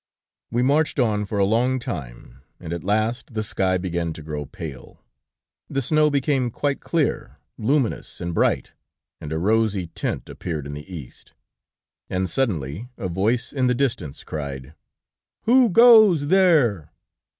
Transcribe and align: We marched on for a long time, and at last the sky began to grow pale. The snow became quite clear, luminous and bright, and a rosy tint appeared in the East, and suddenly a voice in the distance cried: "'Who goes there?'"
We 0.49 0.63
marched 0.63 0.97
on 0.97 1.25
for 1.25 1.37
a 1.37 1.45
long 1.45 1.77
time, 1.77 2.41
and 2.59 2.73
at 2.73 2.83
last 2.83 3.35
the 3.35 3.43
sky 3.43 3.77
began 3.77 4.13
to 4.13 4.23
grow 4.23 4.47
pale. 4.47 4.99
The 5.69 5.83
snow 5.83 6.09
became 6.09 6.49
quite 6.49 6.79
clear, 6.79 7.37
luminous 7.59 8.19
and 8.19 8.33
bright, 8.33 8.71
and 9.19 9.31
a 9.31 9.37
rosy 9.37 9.91
tint 9.93 10.27
appeared 10.27 10.65
in 10.65 10.73
the 10.73 10.91
East, 10.91 11.33
and 12.09 12.27
suddenly 12.27 12.89
a 12.97 13.09
voice 13.09 13.53
in 13.53 13.67
the 13.67 13.75
distance 13.75 14.23
cried: 14.23 14.73
"'Who 15.43 15.69
goes 15.69 16.29
there?'" 16.29 16.89